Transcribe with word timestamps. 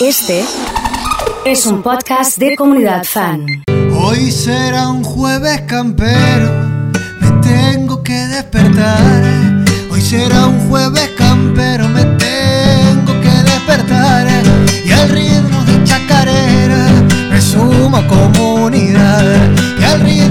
Este 0.00 0.42
es 1.44 1.66
un 1.66 1.82
podcast 1.82 2.38
de 2.38 2.56
comunidad 2.56 3.04
fan. 3.04 3.44
Hoy 3.94 4.30
será 4.30 4.88
un 4.88 5.04
jueves 5.04 5.60
campero, 5.66 6.50
me 7.20 7.30
tengo 7.42 8.02
que 8.02 8.14
despertar. 8.14 9.22
Hoy 9.90 10.00
será 10.00 10.46
un 10.46 10.70
jueves 10.70 11.10
campero, 11.18 11.86
me 11.90 12.04
tengo 12.04 13.20
que 13.20 13.42
despertar. 13.44 14.26
Y 14.82 14.90
al 14.90 15.10
ritmo 15.10 15.62
de 15.64 15.84
chacarera 15.84 16.88
me 17.30 17.42
sumo 17.42 17.98
a 17.98 18.06
comunidad. 18.06 19.36
Y 19.78 19.84
al 19.84 20.00
ritmo 20.00 20.29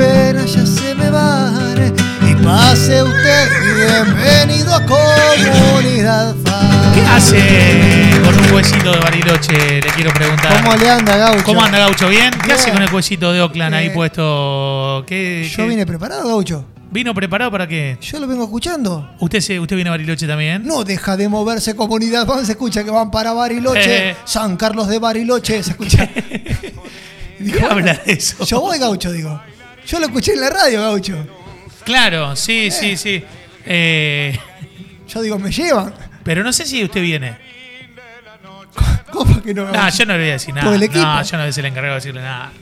pena 0.00 0.44
ya 0.46 0.64
se 0.66 0.94
me 0.94 1.10
va. 1.10 1.52
Y 2.28 2.34
pase 2.42 3.02
usted, 3.02 3.48
bienvenido 3.76 4.74
a 4.74 4.80
Comunidad. 4.86 6.34
¿Qué 6.94 7.00
hace 7.02 8.20
con 8.24 8.38
un 8.38 8.52
huesito 8.52 8.92
de 8.92 8.98
Bariloche? 8.98 9.80
Le 9.82 9.88
quiero 9.94 10.10
preguntar. 10.12 10.62
¿Cómo 10.62 10.74
le 10.76 10.90
anda, 10.90 11.16
Gaucho? 11.16 11.44
¿Cómo 11.44 11.62
anda, 11.62 11.78
Gaucho? 11.78 12.08
¿Bien? 12.08 12.30
¿Qué 12.30 12.46
Bien. 12.46 12.56
hace 12.56 12.72
con 12.72 12.82
el 12.82 12.92
huesito 12.92 13.32
de 13.32 13.42
Oakland 13.42 13.74
ahí 13.74 13.86
Eh, 13.88 13.90
puesto? 13.90 15.04
¿Qué, 15.06 15.48
Yo 15.50 15.56
qué- 15.64 15.68
vine 15.68 15.84
preparado, 15.86 16.26
Gaucho. 16.28 16.64
¿Vino 16.92 17.14
preparado 17.14 17.52
para 17.52 17.68
qué? 17.68 17.98
Yo 18.00 18.18
lo 18.18 18.26
vengo 18.26 18.44
escuchando. 18.44 19.08
¿Usted, 19.20 19.40
se, 19.40 19.60
¿Usted 19.60 19.76
viene 19.76 19.90
a 19.90 19.92
Bariloche 19.92 20.26
también? 20.26 20.66
No 20.66 20.82
deja 20.82 21.16
de 21.16 21.28
moverse 21.28 21.76
comunidad 21.76 22.26
fan, 22.26 22.44
se 22.44 22.52
escucha 22.52 22.82
que 22.82 22.90
van 22.90 23.10
para 23.12 23.32
Bariloche, 23.32 24.10
Eh. 24.10 24.16
San 24.24 24.56
Carlos 24.56 24.88
de 24.88 24.98
Bariloche, 24.98 25.62
se 25.62 25.70
escucha. 25.70 26.08
¿Qué 27.38 27.64
habla 27.68 27.94
de 28.04 28.12
eso? 28.12 28.44
Yo 28.44 28.60
voy, 28.60 28.78
Gaucho, 28.78 29.12
digo. 29.12 29.40
Yo 29.86 29.98
lo 29.98 30.06
escuché 30.06 30.32
en 30.34 30.40
la 30.40 30.50
radio, 30.50 30.80
Gaucho. 30.82 31.26
Claro, 31.84 32.36
sí, 32.36 32.70
sí, 32.70 32.96
sí. 32.96 33.22
Eh, 33.64 34.38
Yo 35.08 35.22
digo, 35.22 35.38
me 35.38 35.50
llevan. 35.50 35.92
pero 36.22 36.42
no 36.42 36.52
sé 36.52 36.66
si 36.66 36.82
usted 36.84 37.02
viene. 37.02 37.36
¿Cómo 39.12 39.42
que 39.42 39.52
no, 39.54 39.70
No, 39.70 39.88
yo 39.88 40.06
no 40.06 40.12
le 40.14 40.18
voy 40.20 40.28
a 40.28 40.32
decir 40.34 40.54
nada. 40.54 40.66
Todo 40.66 40.74
el 40.74 40.82
equipo. 40.82 41.04
No, 41.04 41.22
yo 41.22 41.36
no 41.36 41.42
voy 41.42 41.48
a 41.48 41.52
ser 41.52 41.64
el 41.64 41.70
encargado 41.70 41.94
de 41.94 42.00
decirle 42.00 42.22
nada. 42.22 42.52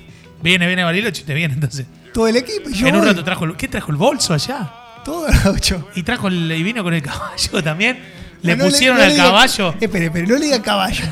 Viene, 0.42 0.66
viene 0.66 0.84
Bariloche, 0.84 1.20
usted 1.22 1.34
viene 1.34 1.54
entonces. 1.54 1.86
Todo 2.14 2.28
el 2.28 2.36
equipo 2.36 2.70
y 2.70 2.74
yo 2.74 2.86
en 2.86 2.94
un 2.94 3.00
voy. 3.02 3.10
rato 3.10 3.24
trajo 3.24 3.44
el, 3.44 3.56
¿Qué 3.56 3.68
trajo 3.68 3.90
el 3.90 3.96
bolso 3.96 4.32
allá? 4.34 4.70
Todo, 5.04 5.26
Gaucho. 5.44 5.88
Y 5.94 6.02
trajo 6.04 6.28
el, 6.28 6.50
y 6.52 6.62
vino 6.62 6.82
con 6.82 6.94
el 6.94 7.02
caballo 7.02 7.62
también. 7.62 7.98
Le 8.42 8.56
No, 8.56 8.64
no 8.64 8.70
pusieron 8.70 8.96
no 8.98 9.04
al 9.04 9.16
caballo. 9.16 9.74
Espere, 9.80 10.06
espere, 10.06 10.26
no 10.26 10.36
le 10.36 10.44
diga 10.46 10.62
caballo. 10.62 11.04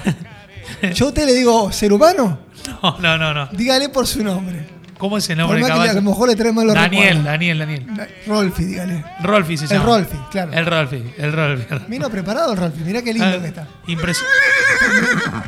Yo 0.94 1.06
a 1.06 1.08
usted 1.08 1.26
le 1.26 1.34
digo, 1.34 1.70
¿ser 1.72 1.92
humano? 1.92 2.38
No, 2.82 2.98
no, 3.00 3.18
no, 3.18 3.34
no. 3.34 3.46
Dígale 3.52 3.88
por 3.88 4.06
su 4.06 4.22
nombre. 4.24 4.66
¿Cómo 4.98 5.18
es 5.18 5.28
el 5.28 5.36
nombre 5.38 5.58
del 5.58 5.66
que 5.66 5.68
le- 5.68 5.74
a 5.74 5.78
lo 5.78 5.88
caballo? 5.88 6.02
mejor 6.10 6.28
le 6.30 6.36
trae 6.36 6.52
malos 6.52 6.74
Daniel. 6.74 7.22
Daniel, 7.22 7.58
Daniel. 7.58 7.86
Rolfi, 8.26 8.64
dígale. 8.64 9.04
Rolfi 9.22 9.56
se 9.58 9.64
El 9.64 9.70
llama. 9.72 9.84
Rolfi, 9.84 10.16
claro. 10.30 10.52
El 10.52 10.66
Rolfi, 10.66 11.02
el 11.18 11.32
Rolfi. 11.32 11.64
Vino 11.88 12.08
preparado 12.10 12.52
el 12.52 12.58
Rolfi, 12.58 12.80
mirá 12.82 13.02
qué 13.02 13.12
lindo 13.12 13.40
que 13.42 13.48
está. 13.48 13.66
Impresionante. 13.86 14.36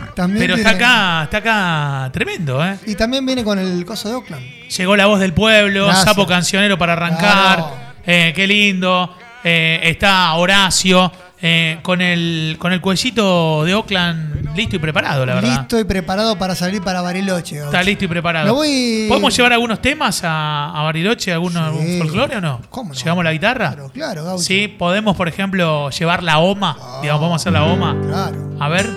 También 0.15 0.43
Pero 0.47 0.57
está 0.57 0.71
acá, 0.71 1.23
está 1.25 1.37
acá 1.39 2.11
tremendo, 2.13 2.65
¿eh? 2.65 2.77
Y 2.87 2.95
también 2.95 3.25
viene 3.25 3.45
con 3.45 3.59
el 3.59 3.85
coso 3.85 4.09
de 4.09 4.15
Oakland. 4.17 4.43
Llegó 4.69 4.97
la 4.97 5.07
voz 5.07 5.21
del 5.21 5.33
pueblo, 5.33 5.85
Gracias. 5.87 6.05
sapo 6.05 6.27
cancionero 6.27 6.77
para 6.77 6.95
arrancar. 6.95 7.57
Claro. 7.57 7.71
Eh, 8.05 8.33
qué 8.35 8.47
lindo. 8.47 9.17
Eh, 9.45 9.81
está 9.85 10.35
Horacio 10.35 11.11
eh, 11.41 11.79
con 11.83 12.01
el 12.01 12.57
con 12.59 12.73
el 12.73 12.81
cuellito 12.81 13.65
de 13.65 13.75
Oakland 13.75 14.57
listo 14.57 14.75
y 14.75 14.79
preparado, 14.81 15.25
la 15.25 15.35
verdad. 15.37 15.59
Listo 15.59 15.79
y 15.79 15.85
preparado 15.85 16.37
para 16.37 16.57
salir 16.57 16.83
para 16.83 17.01
Bariloche. 17.01 17.59
Está 17.59 17.81
listo 17.85 18.07
y 18.07 18.09
preparado. 18.09 18.53
Voy- 18.55 19.07
¿Podemos 19.09 19.37
llevar 19.37 19.53
algunos 19.53 19.81
temas 19.81 20.23
a, 20.25 20.71
a 20.77 20.83
Bariloche, 20.83 21.33
algún, 21.33 21.57
algún 21.57 21.87
Sí. 21.87 21.99
folclore 21.99 22.37
o 22.39 22.41
no? 22.41 22.61
¿Cómo 22.71 22.93
no? 22.93 22.99
¿Llevamos 22.99 23.23
la 23.25 23.33
guitarra? 23.33 23.69
Claro, 23.73 23.91
claro, 23.93 24.25
Gaucho. 24.25 24.43
Sí, 24.43 24.67
podemos, 24.67 25.17
por 25.17 25.29
ejemplo, 25.29 25.91
llevar 25.91 26.25
la 26.25 26.39
OMA. 26.39 26.77
Digamos, 27.03 27.21
podemos 27.21 27.41
hacer 27.41 27.53
la 27.53 27.65
OMA. 27.67 27.97
Claro. 28.03 28.51
A 28.59 28.69
ver. 28.69 28.91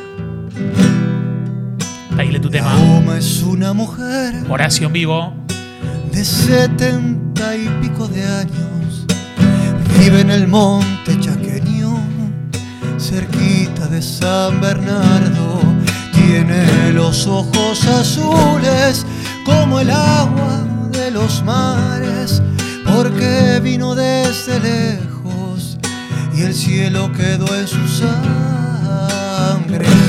Ahí 2.18 2.30
le 2.32 2.40
tu 2.40 2.50
tema. 2.50 2.76
Oma 2.76 3.18
es 3.18 3.42
una 3.44 3.74
mujer 3.74 4.34
Horacio 4.50 4.88
en 4.88 4.94
vivo. 4.94 5.34
de 6.12 6.26
setenta 6.26 7.56
y 7.56 7.68
pico 7.82 8.08
de 8.08 8.24
años. 8.26 9.06
Vive 10.00 10.22
en 10.22 10.32
el 10.32 10.48
monte 10.48 11.20
chaqueño, 11.20 11.41
cerquita 13.02 13.88
de 13.88 14.02
San 14.02 14.62
Bernardo. 14.62 15.60
Tiene 16.14 16.94
los 16.94 17.26
ojos 17.26 17.86
azules 17.88 19.06
como 19.44 19.80
el 19.80 19.90
agua 19.90 20.64
de 20.92 21.10
los 21.12 21.44
mares, 21.44 22.42
porque 22.86 23.60
vino 23.62 23.96
desde 23.96 24.60
lejos 24.60 25.78
y 26.34 26.44
el 26.44 26.54
cielo 26.54 27.12
quedó 27.12 27.56
en 27.56 27.68
su 27.68 27.88
sangre. 27.88 28.18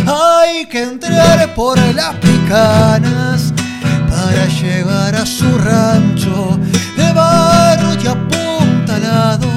Hay 0.07 0.67
que 0.67 0.83
entrar 0.83 1.55
por 1.55 1.79
las 1.95 2.15
picanas 2.17 3.55
para 4.11 4.47
llegar 4.47 5.15
a 5.15 5.25
su 5.25 5.59
rancho 5.59 6.59
de 6.97 7.13
barro 7.13 7.95
y 7.95 8.07
apuntalado 8.07 9.52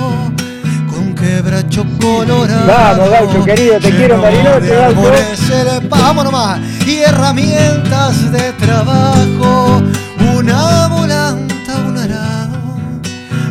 quebracho 1.75 1.85
colorado. 1.99 2.67
Vamos, 2.67 3.09
Gaucho, 3.09 3.43
querido, 3.43 3.79
te 3.79 3.91
quiero 3.91 4.21
Bariloche, 4.21 4.75
Gaucho. 4.75 5.11
Vamos 5.89 6.23
nomás. 6.23 6.59
Y 6.85 6.97
herramientas 6.97 8.31
de 8.31 8.51
trabajo, 8.53 9.81
una 10.35 10.87
volanta, 10.87 11.75
un 11.87 11.97
arado 11.97 12.79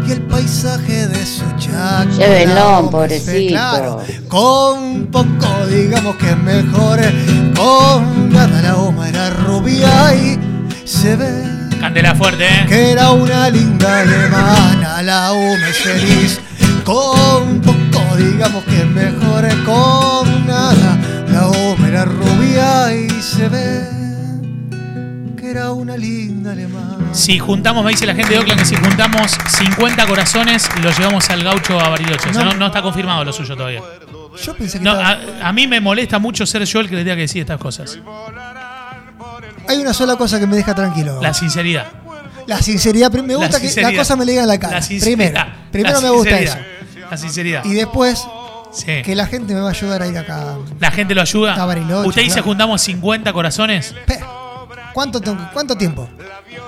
y 0.06 0.12
el 0.12 0.22
paisaje 0.22 1.06
de 1.06 1.26
su 1.26 1.44
chacra. 1.58 2.04
Llévenlo, 2.16 2.78
hombre, 2.78 2.90
pobrecito. 2.90 3.48
Claro, 3.48 4.00
con 4.28 5.06
poco 5.06 5.66
digamos 5.68 6.16
que 6.16 6.30
es 6.30 6.38
mejor 6.38 7.00
con 7.54 8.32
nada 8.32 8.62
la 8.62 8.72
goma 8.74 9.08
era 9.08 9.30
rubia 9.30 10.14
y 10.14 10.38
se 10.84 11.16
ve 11.16 11.54
Candela 11.80 12.14
fuerte, 12.14 12.46
¿eh? 12.46 12.66
que 12.66 12.92
era 12.92 13.10
una 13.10 13.50
linda 13.50 14.00
alemana 14.00 15.02
la 15.02 15.32
es 15.68 15.76
feliz 15.76 16.40
con 16.84 17.60
poco 17.60 18.16
digamos 18.16 18.64
que 18.64 18.76
es 18.78 18.86
mejor 18.86 19.44
con 19.64 20.46
nada 20.46 20.98
la 21.28 21.50
era 21.88 22.04
rubia 22.04 22.94
y 22.94 23.08
se 23.22 23.48
ve 23.48 23.84
que 25.36 25.50
era 25.50 25.72
una 25.72 25.96
linda 25.96 26.52
alemana 26.52 27.12
Si 27.12 27.38
juntamos, 27.38 27.84
me 27.84 27.90
dice 27.92 28.06
la 28.06 28.14
gente 28.14 28.32
de 28.32 28.38
Oakland 28.38 28.60
que 28.60 28.66
si 28.66 28.76
juntamos 28.76 29.36
50 29.58 30.06
corazones, 30.06 30.68
lo 30.82 30.90
llevamos 30.90 31.28
al 31.30 31.42
gaucho 31.44 31.78
a 31.78 31.88
Bariloche. 31.90 32.30
O 32.30 32.32
sea, 32.34 32.44
No. 32.44 32.52
no, 32.52 32.58
no 32.58 32.66
está 32.66 32.82
confirmado 32.82 33.24
lo 33.24 33.32
suyo 33.32 33.56
todavía. 33.56 33.80
yo 34.44 34.54
pensé 34.56 34.78
que 34.78 34.84
No, 34.84 34.92
estaba- 34.92 35.18
a, 35.44 35.48
a 35.48 35.52
mí 35.52 35.66
me 35.68 35.80
molesta 35.80 36.18
mucho 36.18 36.44
ser 36.46 36.64
yo 36.64 36.80
el 36.80 36.88
que 36.88 36.96
le 36.96 37.02
tenga 37.04 37.14
que 37.16 37.22
decir 37.22 37.42
estas 37.42 37.58
cosas. 37.58 37.98
hay 39.68 39.78
una 39.78 39.92
sola 39.94 40.16
cosa 40.16 40.38
que 40.40 40.46
me 40.46 40.56
deja 40.56 40.74
tranquilo 40.74 41.20
La 41.22 41.32
sinceridad. 41.34 41.86
La 42.47 42.60
sinceridad, 42.62 43.10
me 43.12 43.32
La 43.32 43.37
gusta 43.38 43.60
que 43.60 43.82
la 43.82 43.94
cosa 43.94 44.16
me 44.16 44.25
le 44.25 44.32
diga 44.32 44.43
en 44.43 44.49
la 44.49 44.59
cara. 44.59 44.81
La. 44.81 44.87
Primero, 45.00 45.41
primero 45.72 45.94
La 45.97 46.00
me 46.00 46.10
gusta 46.10 46.38
eso. 46.41 46.56
La 47.10 47.16
sinceridad. 47.16 47.65
Y 47.65 47.75
después, 47.75 48.22
Sí. 48.72 49.03
que 49.05 49.15
la 49.15 49.27
gente 49.27 49.55
me 49.55 49.60
va 49.60 49.69
a 49.69 49.71
ayudar 49.71 50.03
a 50.03 50.06
ir 50.09 50.19
acá. 50.19 50.56
La 50.81 50.91
gente 50.91 51.15
lo 51.15 51.21
ayuda. 51.22 51.55
A 51.55 51.65
Bariloche, 51.65 52.09
Usted 52.09 52.22
dice 52.22 52.34
claro. 52.34 52.47
juntamos 52.49 52.81
50 52.82 53.32
corazones. 53.32 53.94
¿Cuánto, 54.93 55.21
tengo- 55.21 55.49
¿Cuánto 55.53 55.77
tiempo? 55.77 56.09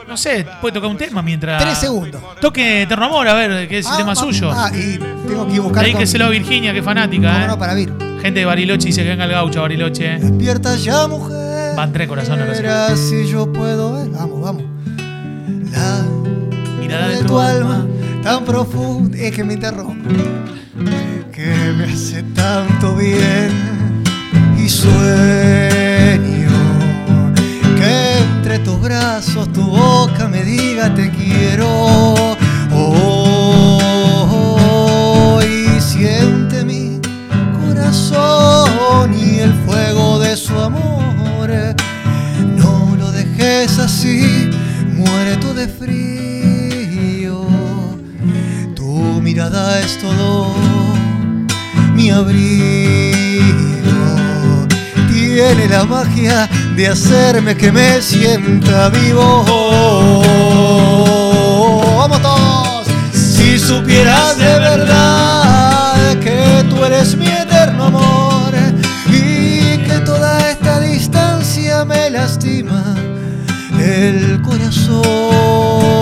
No 0.09 0.17
sé, 0.17 0.47
puede 0.61 0.75
tocar 0.75 0.89
un 0.91 0.97
tema 0.97 1.21
mientras. 1.23 1.63
Tres 1.63 1.79
segundos. 1.79 2.21
Toque 2.41 2.83
Eterno 2.83 3.07
Amor, 3.07 3.27
a 3.29 3.35
ver, 3.35 3.69
que 3.69 3.79
es 3.79 3.87
el 3.87 3.93
Ah, 3.93 3.97
tema 3.97 4.13
ah, 4.13 4.17
suyo. 4.17 4.51
Ah, 4.53 4.71
y 4.73 4.99
tengo 5.29 5.47
que 5.49 5.59
buscar. 5.61 5.85
Ahí 5.85 5.93
con- 5.93 6.01
que 6.01 6.07
se 6.07 6.17
lo 6.19 6.27
a 6.27 6.29
Virginia, 6.29 6.73
que 6.73 6.83
fanática, 6.83 7.33
¿Cómo 7.33 7.45
¿eh? 7.45 7.49
no, 7.49 7.59
para 7.59 7.75
vir. 7.75 7.93
Gente 8.23 8.41
de 8.41 8.45
Bariloche 8.47 8.87
dice 8.87 9.03
que 9.03 9.09
venga 9.11 9.25
el 9.25 9.31
gaucho 9.33 9.63
Bariloche. 9.63 10.19
Despierta 10.19 10.77
ya, 10.77 11.07
mujer. 11.09 11.75
Van 11.77 11.93
tres 11.93 12.09
corazones. 12.09 12.47
Verás 12.49 12.99
si 12.99 13.27
yo 13.29 13.53
puedo 13.53 13.93
ver. 13.95 14.09
Vamos, 14.11 14.41
vamos. 14.41 14.63
Mirada 16.87 17.09
de 17.09 17.25
tu 17.25 17.37
alma 17.37 17.85
tan 18.23 18.45
profunda. 18.45 19.19
Es 19.19 19.35
que 19.35 19.43
me 19.43 19.55
interrumpe. 19.55 20.15
Que 21.33 21.75
me 21.77 21.85
hace 21.93 22.23
tanto 22.23 22.95
bien. 22.95 23.51
Y 24.57 24.69
sueño 24.69 24.97
que 27.77 28.19
entre 28.19 28.61
tus 28.61 28.81
brazos 28.81 29.53
tu 29.53 29.63
boca 29.63 30.29
me 30.29 30.45
diga 30.45 30.95
te 30.95 31.11
quiero. 31.11 32.16
Es 49.39 49.99
todo 49.99 50.55
mi 51.95 52.09
abrigo. 52.11 52.41
Tiene 55.13 55.69
la 55.69 55.85
magia 55.85 56.49
de 56.75 56.89
hacerme 56.89 57.55
que 57.55 57.71
me 57.71 58.01
sienta 58.01 58.89
vivo. 58.89 59.45
¡Vamos 61.99 62.23
todos! 62.23 62.87
Si 63.13 63.59
supieras 63.59 64.39
de 64.39 64.59
verdad 64.59 66.19
que 66.21 66.65
tú 66.71 66.83
eres 66.83 67.15
mi 67.15 67.27
eterno 67.27 67.85
amor 67.85 68.55
y 69.09 69.77
que 69.87 70.01
toda 70.07 70.51
esta 70.51 70.81
distancia 70.81 71.85
me 71.85 72.09
lastima 72.09 72.83
el 73.79 74.41
corazón. 74.41 75.96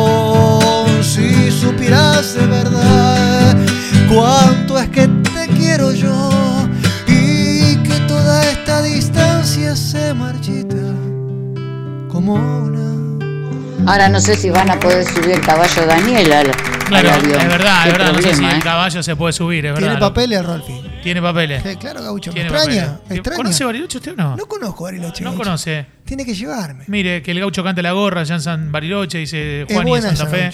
Ahora 13.86 14.08
no 14.08 14.20
sé 14.20 14.34
si 14.36 14.50
van 14.50 14.70
a 14.70 14.78
poder 14.80 15.04
subir 15.04 15.30
el 15.32 15.40
caballo 15.40 15.86
Daniel 15.86 16.32
al, 16.32 16.50
Claro, 16.86 17.08
al 17.10 17.14
avión. 17.20 17.40
es 17.40 17.48
verdad, 17.48 17.86
es 17.86 17.92
verdad. 17.92 18.12
no 18.12 18.22
sé 18.22 18.34
si 18.34 18.44
el 18.44 18.56
¿eh? 18.56 18.60
caballo 18.62 19.02
se 19.02 19.16
puede 19.16 19.32
subir, 19.32 19.66
es 19.66 19.72
verdad. 19.74 19.88
Tiene 19.88 20.00
papeles, 20.00 20.44
Rolfi. 20.46 20.80
Tiene 21.02 21.22
papeles. 21.22 21.62
Sí, 21.62 21.76
claro, 21.76 22.02
Gaucho. 22.02 22.32
¿Me 22.32 22.40
extraña? 22.42 22.64
papeles. 22.86 23.08
¿Me 23.10 23.16
extraña? 23.16 23.36
¿Conoce 23.36 23.64
Bariloche 23.64 23.98
usted 23.98 24.12
o 24.12 24.16
no? 24.16 24.36
No 24.36 24.46
conozco 24.46 24.84
a 24.86 24.90
Bariloche. 24.90 25.22
No 25.24 25.30
Gaucho. 25.32 25.44
conoce. 25.44 25.86
Tiene 26.04 26.24
que 26.24 26.34
llevarme. 26.34 26.84
Mire, 26.86 27.22
que 27.22 27.30
el 27.30 27.40
gaucho 27.40 27.62
cante 27.62 27.82
la 27.82 27.92
gorra 27.92 28.22
allá 28.22 28.34
en 28.36 28.40
San 28.40 28.72
Bariloche, 28.72 29.18
dice 29.18 29.66
Juan 29.70 29.86
y 29.88 29.92
Santa 30.00 30.12
esa, 30.12 30.26
Fe. 30.26 30.50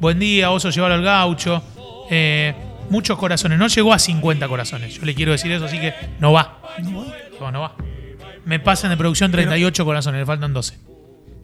Buen 0.00 0.18
día, 0.18 0.50
oso, 0.50 0.70
llevarlo 0.70 0.96
al 0.96 1.02
gaucho. 1.04 1.62
Eh, 2.10 2.54
muchos 2.90 3.16
corazones. 3.18 3.58
No 3.58 3.68
llegó 3.68 3.92
a 3.92 3.98
50 3.98 4.48
corazones. 4.48 4.94
Yo 4.94 5.04
le 5.04 5.14
quiero 5.14 5.32
decir 5.32 5.50
eso, 5.52 5.64
así 5.66 5.78
que 5.78 5.94
no 6.18 6.32
va. 6.32 6.58
No 6.82 6.90
voy, 6.90 7.06
No, 7.40 7.50
no 7.52 7.60
va. 7.60 7.74
Me 8.44 8.58
pasan 8.60 8.90
de 8.90 8.96
producción 8.96 9.30
38 9.30 9.84
corazones, 9.84 10.20
le 10.20 10.26
faltan 10.26 10.52
12. 10.52 10.76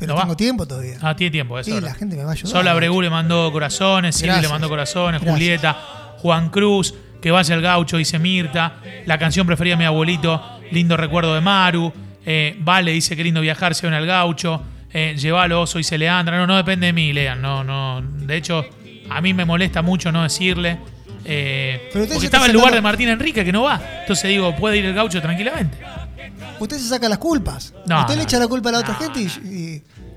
Pero 0.00 0.12
¿No 0.12 0.17
va? 0.17 0.23
tengo 0.23 0.37
tiempo 0.37 0.67
todavía. 0.67 0.97
Ah, 1.00 1.14
tiene 1.14 1.31
tiempo, 1.31 1.58
eso. 1.58 1.70
sí, 1.73 1.81
la 1.81 1.94
gente 1.94 2.17
me 2.17 2.25
va 2.25 2.31
a 2.31 2.32
ayudar. 2.32 2.50
Sola 2.50 2.75
Bregú 2.75 3.00
le 3.02 3.11
mandó 3.11 3.52
corazones, 3.52 4.17
Silvia 4.17 4.41
le 4.41 4.49
mandó 4.49 4.69
corazones, 4.69 5.20
Gracias. 5.20 5.32
Julieta, 5.35 5.73
Juan 6.19 6.49
Cruz, 6.50 6.93
que 7.23 7.31
vaya 7.31 7.55
al 7.55 7.61
gaucho, 7.62 7.97
dice 7.99 8.19
Mirta. 8.19 8.76
La 9.06 9.19
canción 9.19 9.47
preferida 9.47 9.75
de 9.75 9.79
mi 9.79 9.85
abuelito, 9.85 10.43
lindo 10.73 10.97
recuerdo 10.97 11.35
de 11.35 11.41
Maru. 11.41 11.93
Eh, 12.26 12.56
vale, 12.58 12.91
dice 12.93 13.14
que 13.14 13.23
lindo 13.23 13.41
viajar, 13.41 13.75
se 13.75 13.87
ven 13.87 13.94
al 13.94 14.06
gaucho. 14.06 14.62
Eh, 14.93 15.14
Llévalo, 15.17 15.62
oso, 15.62 15.79
dice 15.79 15.97
Leandra. 15.97 16.37
No, 16.37 16.47
no 16.47 16.56
depende 16.56 16.87
de 16.87 16.93
mí, 16.93 17.12
Lean. 17.12 17.41
No, 17.41 17.62
no. 17.62 18.02
De 18.02 18.37
hecho, 18.37 18.64
a 19.08 19.20
mí 19.20 19.32
me 19.35 19.44
molesta 19.44 19.82
mucho 19.82 20.11
no 20.11 20.23
decirle. 20.25 20.79
eh, 21.25 21.91
porque 21.93 22.05
estaba 22.25 22.44
está 22.44 22.47
el 22.47 22.52
lugar 22.52 22.73
de 22.75 22.81
Martín 22.81 23.08
Enrique 23.08 23.44
que 23.44 23.52
no 23.52 23.62
va. 23.62 23.81
Entonces 24.00 24.29
digo, 24.31 24.55
puede 24.56 24.79
ir 24.79 24.87
el 24.87 24.94
gaucho 24.94 25.20
tranquilamente. 25.23 25.79
Usted 26.60 26.78
se 26.78 26.88
saca 26.88 27.08
las 27.08 27.18
culpas. 27.18 27.72
No, 27.86 28.00
Usted 28.00 28.14
no, 28.14 28.18
le 28.18 28.22
echa 28.24 28.38
la 28.38 28.46
culpa 28.46 28.68
a 28.68 28.72
la 28.72 28.78
otra 28.80 28.94
gente 28.94 29.20
y, 29.22 29.26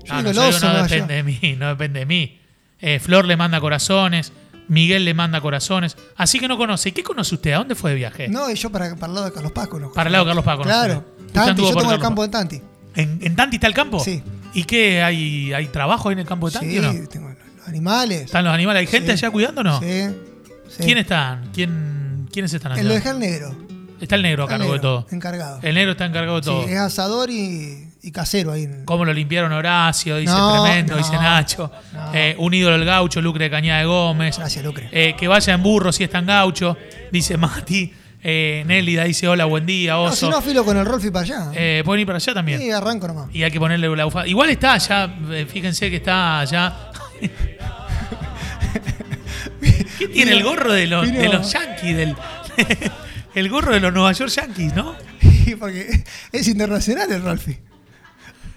yo 0.04 0.12
No, 0.14 0.18
digo, 0.18 0.32
yo 0.32 0.42
digo, 0.42 0.56
oso 0.56 0.66
no 0.66 0.72
no 0.74 0.82
depende 0.84 1.14
de 1.14 1.22
mí, 1.22 1.56
no 1.58 1.68
depende 1.68 2.00
de 2.00 2.06
mí. 2.06 2.38
Eh, 2.80 3.00
Flor 3.00 3.24
le 3.24 3.36
manda 3.36 3.60
corazones, 3.60 4.32
Miguel 4.68 5.04
le 5.04 5.14
manda 5.14 5.40
corazones. 5.40 5.96
Así 6.16 6.38
que 6.38 6.48
no 6.48 6.56
conoce. 6.56 6.90
¿Y 6.90 6.92
qué 6.92 7.02
conoce 7.02 7.34
usted? 7.34 7.52
¿A 7.52 7.58
dónde 7.58 7.74
fue 7.74 7.90
de 7.90 7.96
viaje? 7.96 8.28
No, 8.28 8.50
yo 8.52 8.70
para, 8.70 8.94
para 8.96 9.06
el 9.08 9.14
lado 9.14 9.26
de 9.26 9.32
Carlos 9.32 9.52
Paz 9.52 9.68
conozco. 9.68 9.94
Para 9.94 10.08
el 10.08 10.12
lado 10.12 10.24
de 10.24 10.28
Carlos 10.30 10.44
Paz 10.44 10.56
conoce. 10.58 10.70
Claro. 10.74 11.04
Tanti, 11.32 11.62
yo 11.62 11.74
tengo 11.74 11.92
el 11.92 11.98
campo 11.98 12.22
de 12.22 12.28
Tanti. 12.28 12.62
¿En, 12.94 13.18
en 13.22 13.34
Tanti 13.36 13.56
está 13.56 13.66
el 13.66 13.74
campo? 13.74 14.00
Sí. 14.00 14.22
¿Y 14.52 14.64
qué? 14.64 15.02
¿Hay, 15.02 15.52
hay 15.52 15.66
trabajo 15.68 16.08
ahí 16.08 16.12
en 16.12 16.20
el 16.20 16.26
campo 16.26 16.48
de 16.48 16.52
Tanti 16.58 16.70
Sí, 16.70 16.78
o 16.78 16.82
no? 16.92 17.08
tengo 17.08 17.28
los 17.28 17.68
animales. 17.68 18.22
¿Están 18.22 18.44
los 18.44 18.54
animales? 18.54 18.80
¿Hay 18.80 18.86
gente 18.86 19.16
Sí. 19.16 19.24
allá 19.24 19.30
cuidando 19.32 19.62
o 19.62 19.64
no? 19.64 19.80
Sí. 19.80 20.10
sí. 20.68 20.82
¿Quién 20.84 20.98
están? 20.98 21.50
¿Quién, 21.52 22.28
¿Quiénes 22.30 22.52
están 22.52 22.72
allá? 22.72 22.80
En 22.82 22.88
lo 22.88 22.94
al 23.10 23.18
negro. 23.18 23.63
Está 24.04 24.16
el 24.16 24.22
negro 24.22 24.42
a 24.42 24.46
El 24.46 24.58
cargo 24.58 24.72
de 24.74 24.78
todo. 24.80 25.06
Encargado. 25.10 25.58
El 25.62 25.74
negro 25.74 25.92
está 25.92 26.04
encargado 26.06 26.36
de 26.36 26.42
Sí, 26.42 26.48
todo. 26.50 26.68
es 26.68 26.76
asador 26.78 27.30
y, 27.30 27.88
y 28.02 28.10
casero 28.12 28.52
ahí. 28.52 28.64
en- 28.64 28.84
¿Cómo 28.84 29.04
lo 29.04 29.12
limpiaron 29.12 29.50
Horacio? 29.52 30.16
Dice 30.18 30.32
No, 30.32 30.62
tremendo, 30.62 30.92
no, 30.92 30.98
dice 30.98 31.12
Nacho. 31.12 31.70
no. 31.92 32.14
Eh, 32.14 32.34
un 32.38 32.52
ídolo 32.54 32.76
del 32.76 32.84
gaucho, 32.86 33.20
Lucre 33.22 33.44
de 33.44 33.50
Cañada 33.50 33.80
de 33.80 33.86
Gómez. 33.86 34.36
Gracias, 34.38 34.64
Lucre. 34.64 34.88
Eh, 34.92 35.14
que 35.18 35.26
vaya 35.26 35.54
en 35.54 35.62
burro 35.62 35.90
si 35.92 36.04
es 36.04 36.10
tan 36.10 36.26
gaucho, 36.26 36.76
dice 37.10 37.36
Mati. 37.36 37.92
Eh, 38.26 38.62
Nélida 38.66 39.04
dice 39.04 39.28
hola, 39.28 39.44
buen 39.44 39.66
día, 39.66 39.92
No, 39.92 40.04
oso. 40.04 40.16
si 40.16 40.28
no, 40.28 40.40
filo 40.40 40.64
con 40.64 40.76
el 40.78 40.86
Rolfi 40.86 41.10
para 41.10 41.24
allá. 41.24 41.50
Eh, 41.54 41.82
pueden 41.84 42.00
ir 42.00 42.06
para 42.06 42.16
allá 42.16 42.32
también. 42.34 42.58
Sí, 42.60 42.70
arranco 42.70 43.06
nomás. 43.06 43.28
Y 43.34 43.42
hay 43.42 43.50
que 43.50 43.58
ponerle 43.60 43.94
la 43.94 44.04
bufanda. 44.06 44.26
Igual 44.28 44.48
está 44.50 44.72
allá, 44.74 45.14
eh, 45.30 45.46
fíjense 45.50 45.90
que 45.90 45.96
está 45.96 46.40
allá. 46.40 46.90
¿Qué 49.98 50.08
tiene 50.08 50.32
el 50.32 50.42
gorro 50.42 50.72
de 50.72 50.86
los, 50.86 51.04
vino- 51.06 51.20
de 51.20 51.28
los 51.28 51.52
Yankees? 51.52 51.96
Del, 51.96 52.16
el 53.34 53.48
gorro 53.48 53.72
de 53.74 53.80
los 53.80 53.92
Nueva 53.92 54.12
York 54.12 54.30
Yankees, 54.30 54.74
¿no? 54.74 54.94
Porque 55.58 56.04
es 56.32 56.48
internacional 56.48 57.10
el 57.12 57.22
Rolfi. 57.22 57.56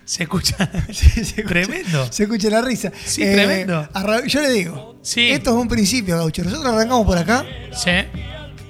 Se 0.06 0.24
escucha. 0.24 0.56
Sí, 0.94 1.10
se 1.10 1.42
escucha- 1.42 1.48
Tremendo. 1.48 2.12
Se 2.12 2.24
escucha 2.24 2.50
la 2.50 2.62
risa. 2.62 2.92
Sí, 3.06 3.22
tremendo. 3.24 3.88
arra- 3.94 4.26
Yo 4.26 4.42
le 4.42 4.50
digo, 4.52 4.98
Sí. 5.02 5.30
esto 5.32 5.50
es 5.52 5.56
un 5.58 5.68
principio, 5.68 6.18
Gaucho. 6.18 6.44
Nosotros 6.44 6.66
arrancamos 6.74 7.06
por 7.06 7.18
acá 7.18 7.46
Sí. 7.74 7.92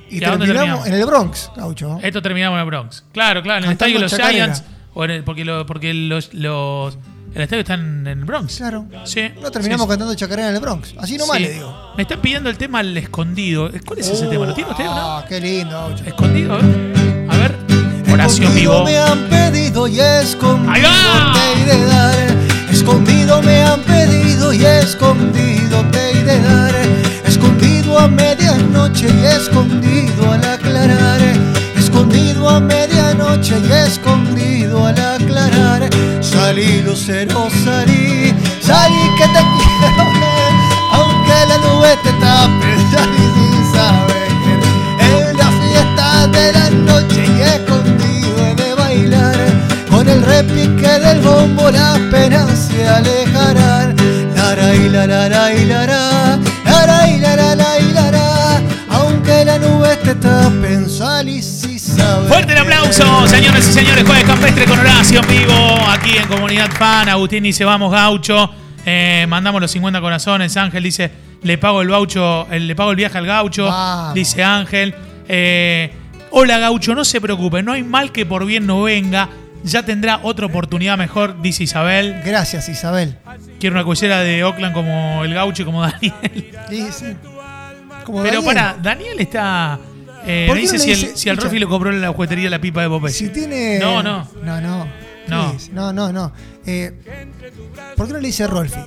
y, 0.09 0.19
¿Y 0.19 0.23
a 0.23 0.29
dónde 0.31 0.45
terminamos 0.47 0.83
terminamos? 0.83 0.87
en 0.87 0.93
el 0.93 1.05
Bronx, 1.05 1.51
Gaucho. 1.55 1.99
Esto 2.01 2.21
terminamos 2.21 2.55
en 2.57 2.61
el 2.61 2.65
Bronx. 2.65 3.03
Claro, 3.11 3.43
claro, 3.43 3.59
en 3.59 3.65
el 3.65 3.71
estadio 3.73 3.95
de 3.95 3.99
los. 4.01 4.15
Giants. 4.15 4.63
O 4.95 5.05
en 5.05 5.11
el- 5.11 5.23
porque 5.23 5.45
lo- 5.45 5.65
porque 5.67 5.93
los, 5.93 6.33
los, 6.33 6.97
el 7.37 7.43
estadio 7.43 7.61
está 7.61 7.75
en 7.75 8.07
el 8.07 8.25
Bronx. 8.25 8.57
Claro. 8.57 8.87
Sí. 9.05 9.21
No 9.41 9.51
terminamos 9.51 9.85
Sí, 9.85 9.89
cantando 9.89 10.15
chacarera 10.15 10.49
en 10.49 10.55
el 10.55 10.61
Bronx. 10.61 10.95
Así 10.97 11.17
nomás 11.17 11.37
Sí. 11.37 11.43
le 11.43 11.53
digo. 11.53 11.93
Me 11.95 12.01
están 12.01 12.19
pidiendo 12.19 12.49
el 12.49 12.57
tema 12.57 12.79
al 12.79 12.97
escondido. 12.97 13.69
¿Cuál 13.85 13.99
es 13.99 14.07
ese 14.09 14.25
tema? 14.25 14.47
¿Lo 14.47 14.53
tiene 14.55 14.71
usted 14.71 14.87
o 14.87 14.95
no? 14.95 15.17
Ah, 15.17 15.25
qué 15.29 15.39
lindo. 15.39 15.93
Escondido, 16.03 16.53
a 16.53 16.57
ver. 16.57 17.27
A 17.29 17.37
ver. 17.37 17.55
Oración 18.11 18.47
Escondido 18.47 18.71
vivo. 18.73 18.85
me 18.85 18.97
han 18.97 19.19
pedido 19.29 19.87
y 19.87 19.99
escondido 19.99 20.99
te 21.33 21.61
iré 21.61 21.85
dar. 21.85 22.15
Escondido 22.71 23.41
me 23.43 23.63
han 23.63 23.81
pedido 23.81 24.53
y 24.53 24.65
escondido 24.65 25.85
te 25.91 26.11
iré 26.17 26.39
dar. 26.41 26.75
Escondido 27.25 27.99
a 27.99 28.07
medianoche 28.07 29.07
y 29.13 29.25
escondido 29.25 30.31
al 30.31 30.43
aclarar. 30.43 31.19
Escondido 31.75 32.49
a 32.49 32.59
medianoche 32.59 32.86
y 33.43 33.71
escondido 33.71 34.87
al 34.87 34.99
aclarar. 34.99 35.87
Salí, 36.21 36.81
lucero, 36.81 37.47
salí. 37.63 38.33
Salí 38.61 39.03
que 39.15 39.25
te 39.25 39.41
quiero 39.55 40.05
ver. 40.19 40.53
Aunque 40.91 41.33
la 41.47 41.57
nube 41.59 41.95
te 42.03 42.11
tape, 42.13 42.71
salí 42.91 43.25
sin 43.35 43.73
saber. 43.73 44.31
En 44.99 45.37
la 45.37 45.51
fiesta 45.61 46.27
de 46.27 46.53
la 46.53 46.69
noche 46.71 47.25
y 47.27 47.41
escondido 47.41 48.47
he 48.47 48.55
de 48.55 48.73
bailar 48.73 49.37
Con 49.89 50.09
el 50.09 50.23
repique 50.23 50.99
del 50.99 51.21
bombo 51.21 51.69
las 51.69 51.99
penas 52.11 52.69
se 52.71 52.87
alejarán 52.87 53.95
Lara 54.35 54.73
y 54.73 54.89
la 54.89 55.05
la 55.05 55.29
la 55.29 55.53
y 55.53 55.65
la 55.65 55.85
la 55.85 56.39
Lara 56.65 57.07
y 57.07 57.19
la 57.19 57.35
la 57.35 57.55
la 57.55 57.79
y 57.79 57.93
la 57.93 58.11
la 58.11 58.61
Aunque 58.89 59.45
la 59.45 59.59
nube 59.59 59.95
te 59.97 60.15
tapen 60.15 60.89
salí 60.89 61.41
Fuerte 62.27 62.53
el 62.53 62.57
aplauso, 62.59 63.27
señores 63.27 63.67
y 63.69 63.73
señores. 63.73 64.03
Jueves 64.05 64.23
Campestre 64.25 64.65
con 64.65 64.79
Horacio 64.79 65.21
en 65.21 65.27
vivo. 65.27 65.53
Aquí 65.89 66.17
en 66.17 66.27
Comunidad 66.27 66.69
Fan. 66.71 67.09
Agustín 67.09 67.43
dice, 67.43 67.65
vamos 67.65 67.91
gaucho. 67.91 68.49
Eh, 68.85 69.25
mandamos 69.27 69.61
los 69.61 69.71
50 69.71 69.99
corazones. 70.01 70.55
Ángel 70.57 70.83
dice, 70.83 71.11
le 71.43 71.57
pago 71.57 71.81
el 71.81 71.89
gaucho, 71.89 72.47
le 72.49 72.75
pago 72.75 72.91
el 72.91 72.95
viaje 72.97 73.17
al 73.17 73.25
gaucho. 73.25 73.65
Vamos. 73.65 74.13
Dice 74.13 74.43
Ángel. 74.43 74.95
Eh, 75.27 75.91
Hola 76.31 76.57
gaucho, 76.59 76.93
no 76.93 77.05
se 77.05 77.21
preocupe. 77.21 77.63
No 77.63 77.71
hay 77.73 77.83
mal 77.83 78.11
que 78.11 78.25
por 78.25 78.45
bien 78.45 78.67
no 78.67 78.83
venga. 78.83 79.29
Ya 79.63 79.83
tendrá 79.83 80.19
otra 80.23 80.45
oportunidad 80.45 80.97
mejor, 80.97 81.41
dice 81.41 81.63
Isabel. 81.63 82.21
Gracias 82.23 82.69
Isabel 82.69 83.17
Quiero 83.59 83.75
una 83.75 83.83
cuellera 83.83 84.19
de 84.19 84.43
Oakland 84.43 84.73
como 84.73 85.23
el 85.23 85.33
gaucho 85.33 85.63
y 85.63 85.65
como 85.65 85.81
Daniel. 85.81 86.13
Sí, 86.69 86.87
sí. 86.91 87.05
Como 88.05 88.21
Pero 88.21 88.41
Daniel. 88.41 88.45
para, 88.45 88.75
Daniel 88.81 89.19
está... 89.19 89.79
Eh, 90.27 90.45
¿Por 90.47 90.55
me 90.57 90.63
no 90.63 90.71
dice 90.71 90.77
si, 90.79 90.91
el, 90.91 90.99
dice- 90.99 91.17
si 91.17 91.29
al. 91.29 91.37
Rofi 91.37 91.57
le 91.59 91.65
compró 91.67 91.89
en 91.89 92.01
la 92.01 92.09
juguetería 92.11 92.49
la 92.49 92.59
pipa 92.59 92.81
de 92.81 92.89
Popeye. 92.89 93.13
Si 93.13 93.29
tiene. 93.29 93.79
No, 93.79 94.03
no. 94.03 94.27
No, 94.43 94.59
no. 94.61 94.87
No. 95.27 95.55
No, 95.73 95.93
no, 95.93 96.11
no. 96.13 96.31
Eh, 96.65 96.91
¿Por 97.95 98.07
qué 98.07 98.13
no 98.13 98.19
le 98.19 98.27
dice 98.27 98.45
Rolfi? 98.47 98.79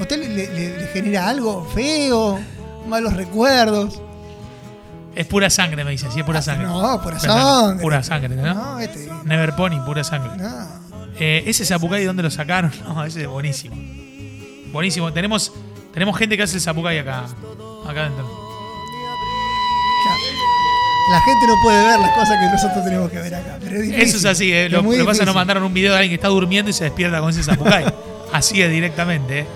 ¿Usted 0.00 0.18
le, 0.18 0.28
le- 0.28 0.78
le 0.78 0.86
genera 0.88 1.28
algo 1.28 1.64
feo? 1.74 2.38
¿Malos 2.88 3.14
recuerdos? 3.14 4.00
Es 5.14 5.26
pura 5.26 5.50
sangre, 5.50 5.84
me 5.84 5.90
dice. 5.90 6.08
Sí, 6.12 6.20
es 6.20 6.24
pura 6.26 6.40
sangre. 6.42 6.66
Ah, 6.68 6.92
No, 6.96 7.02
pura 7.02 7.18
sangre. 7.18 7.82
Pura 7.82 8.02
sangre, 8.02 8.28
¿no? 8.36 8.54
No, 8.54 8.78
este. 8.78 9.08
Never 9.24 9.54
Pony, 9.56 9.80
pura 9.84 10.04
sangre. 10.04 10.36
No. 10.36 10.66
Eh, 11.18 11.42
ese 11.46 11.64
Zapucay, 11.64 12.04
¿dónde 12.04 12.22
lo 12.22 12.30
sacaron? 12.30 12.70
No, 12.84 13.04
ese 13.04 13.22
es 13.22 13.28
buenísimo. 13.28 13.76
Buenísimo. 14.72 15.12
Tenemos, 15.12 15.52
tenemos 15.92 16.16
gente 16.16 16.36
que 16.36 16.44
hace 16.44 16.56
el 16.56 16.60
Zapucay 16.62 16.98
acá. 16.98 17.24
Acá 17.88 18.02
adentro. 18.06 18.47
La 21.10 21.20
gente 21.22 21.46
no 21.46 21.54
puede 21.62 21.86
ver 21.86 22.00
las 22.00 22.10
cosas 22.12 22.36
que 22.38 22.46
nosotros 22.46 22.84
tenemos 22.84 23.10
que 23.10 23.18
ver 23.18 23.34
acá. 23.34 23.56
Pero 23.60 23.76
es 23.76 23.82
difícil. 23.82 24.02
Eso 24.02 24.16
es 24.18 24.24
así, 24.26 24.52
¿eh? 24.52 24.68
Lo, 24.68 24.82
que 24.82 24.98
pasa 24.98 25.12
es 25.12 25.18
que 25.20 25.26
nos 25.26 25.34
mandaron 25.34 25.62
un 25.62 25.72
video 25.74 25.92
de 25.92 25.98
alguien 25.98 26.10
que 26.10 26.14
está 26.16 26.28
durmiendo 26.28 26.70
y 26.70 26.74
se 26.74 26.84
despierta 26.84 27.20
con 27.20 27.30
ese 27.30 27.42
Zapucay. 27.42 27.84
Así 28.32 28.60
es, 28.60 28.70
directamente. 28.70 29.40
eh. 29.40 29.46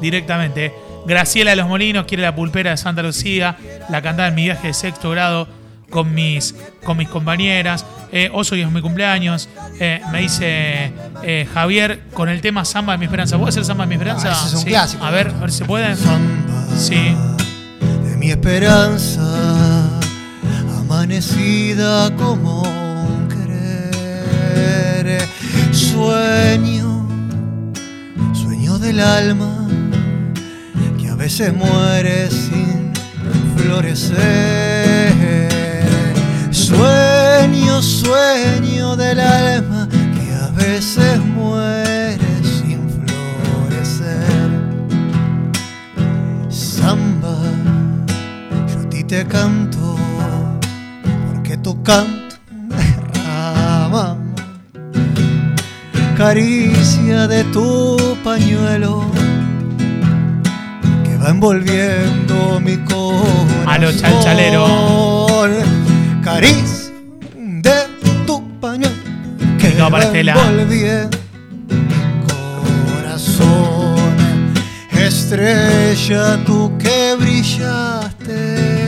Directamente. 0.00 0.72
Graciela 1.06 1.50
de 1.50 1.56
los 1.56 1.68
Molinos 1.68 2.06
quiere 2.06 2.22
la 2.22 2.34
pulpera 2.34 2.70
de 2.70 2.76
Santa 2.76 3.02
Lucía. 3.02 3.56
La 3.90 4.00
cantaba 4.00 4.28
en 4.28 4.34
mi 4.34 4.44
viaje 4.44 4.68
de 4.68 4.74
sexto 4.74 5.10
grado 5.10 5.46
con 5.90 6.14
mis, 6.14 6.54
con 6.84 6.96
mis 6.96 7.08
compañeras. 7.08 7.84
Eh, 8.10 8.30
Oso 8.32 8.56
y 8.56 8.62
es 8.62 8.70
mi 8.70 8.80
cumpleaños. 8.80 9.48
Eh, 9.80 10.00
me 10.12 10.20
dice 10.22 10.92
eh, 11.22 11.46
Javier 11.52 12.00
con 12.14 12.28
el 12.28 12.40
tema 12.40 12.64
Samba 12.64 12.92
de 12.92 12.98
mi 12.98 13.04
esperanza. 13.04 13.36
¿Puedo 13.36 13.48
hacer 13.50 13.64
Samba 13.64 13.84
de 13.84 13.88
mi 13.88 13.94
esperanza? 13.96 14.28
Ah, 14.30 14.36
ese 14.38 14.46
es 14.48 14.54
un 14.54 14.60
Sí. 14.60 14.66
clásico. 14.68 15.04
A 15.04 15.10
ver, 15.10 15.28
a 15.28 15.40
ver 15.40 15.50
si 15.52 15.58
se 15.58 15.64
puede. 15.66 15.94
Samba 15.96 16.76
Sí. 16.78 17.14
de 18.04 18.16
mi 18.16 18.30
esperanza, 18.30 19.20
amanecida 21.12 22.10
como 22.16 22.62
un 22.62 23.28
querer. 23.28 25.20
Sueño, 25.70 27.06
sueño 28.32 28.78
del 28.78 28.98
alma, 28.98 29.68
que 30.98 31.10
a 31.10 31.14
veces 31.14 31.52
muere 31.54 32.30
sin 32.30 32.94
florecer. 33.56 35.12
Sueño, 36.50 37.82
sueño 37.82 38.96
del 38.96 39.20
alma, 39.20 39.86
que 39.90 40.32
a 40.34 40.48
veces 40.56 41.20
muere 41.20 42.16
sin 42.42 42.88
florecer. 42.88 44.50
Samba, 46.48 47.36
yo 48.72 48.80
a 48.80 48.88
ti 48.88 49.04
te 49.04 49.26
canto, 49.26 49.98
porque 51.52 51.56
tu 51.58 51.82
canto 51.82 52.36
me 52.50 52.76
derrama 52.76 54.16
caricia 56.16 57.28
de 57.28 57.44
tu 57.44 58.16
pañuelo 58.24 59.04
que 61.04 61.16
va 61.18 61.28
envolviendo 61.28 62.58
mi 62.60 62.76
corazón. 62.78 63.66
A 63.66 63.78
lo 63.78 63.92
chalchalero. 63.92 64.66
Caricia 66.22 66.92
de 67.36 67.76
tu 68.26 68.42
pañuelo 68.60 68.94
que 69.58 69.72
para 69.72 70.10
va 70.10 70.22
envolviendo 70.22 71.18
mi 71.68 71.80
corazón. 72.86 74.16
Estrella, 74.92 76.38
tú 76.46 76.72
que 76.78 77.16
brillaste, 77.18 78.81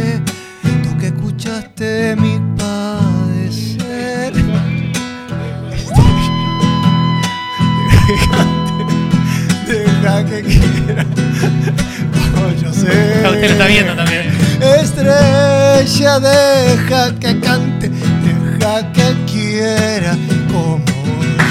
Usted 13.25 13.25
lo 13.25 13.53
está 13.53 13.67
viendo 13.67 13.95
también. 13.95 14.31
Estrella, 14.61 16.21
deja 16.21 17.15
que 17.19 17.41
cante. 17.41 17.89
Deja 17.89 18.93
que 18.93 19.15
quiera 19.31 20.17
como 20.53 20.85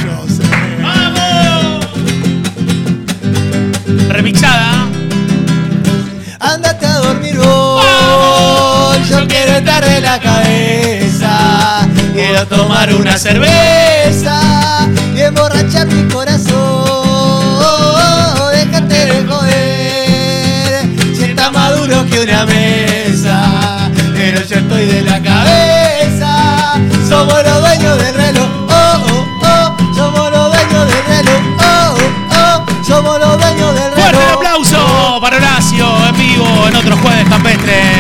yo 0.03 0.27
sé. 0.27 0.43
¡Vamos! 0.81 1.85
Remixada. 4.09 4.87
Ándate 6.39 6.85
a 6.85 6.97
dormir 6.99 7.37
hoy. 7.39 8.99
Yo 9.09 9.27
quiero 9.27 9.53
estar 9.53 9.83
de 9.83 10.01
la 10.01 10.19
cabeza. 10.19 11.87
Quiero 12.13 12.45
tomar 12.47 12.93
una 12.93 13.17
cerveza 13.17 14.87
y 15.15 15.21
emborrachar 15.21 15.87
mi 15.87 16.07
corazón. 16.11 16.62
Mesa. 22.45 23.89
Pero 24.15 24.41
yo 24.45 24.55
estoy 24.57 24.85
de 24.85 25.01
la 25.01 25.21
cabeza. 25.21 26.79
Somos 27.07 27.43
los 27.43 27.61
dueños 27.61 27.97
del 27.97 28.15
reloj. 28.15 28.47
Oh, 28.69 29.05
oh, 29.09 29.27
oh. 29.41 29.95
Somos 29.95 30.31
los 30.31 30.51
dueños 30.53 30.87
del 30.87 31.05
reloj. 31.05 31.41
Oh, 31.59 31.95
oh, 31.95 32.65
oh. 32.65 32.83
Somos 32.85 33.19
los 33.19 33.37
dueños 33.37 33.73
del 33.75 33.91
reloj. 33.91 33.95
Fuerte 33.95 34.23
el 34.23 34.33
aplauso 34.33 35.19
para 35.21 35.37
Horacio 35.37 35.87
en 36.09 36.17
vivo 36.17 36.67
en 36.67 36.75
otro 36.75 36.97
jueves 36.97 37.27
campestre. 37.29 37.92